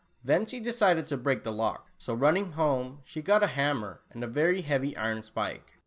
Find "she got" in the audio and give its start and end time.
3.03-3.43